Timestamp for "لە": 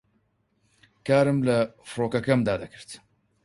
1.47-1.57